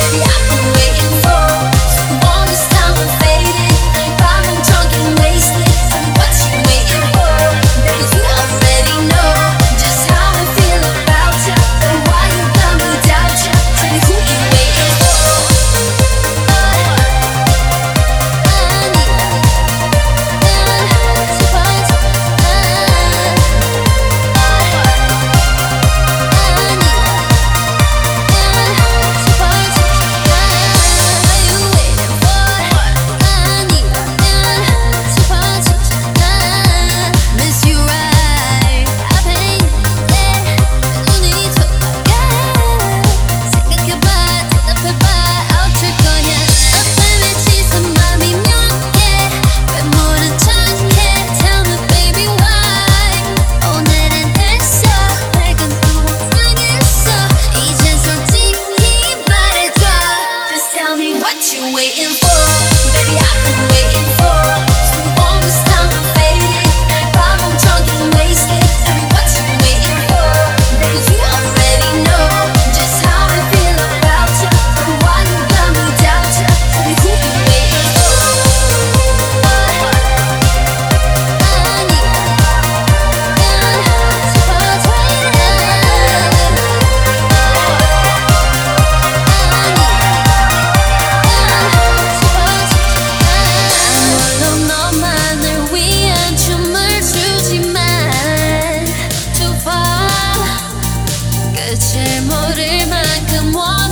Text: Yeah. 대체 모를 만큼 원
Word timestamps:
Yeah. 0.00 0.67
대체 101.78 102.20
모를 102.22 102.86
만큼 102.88 103.54
원 103.54 103.87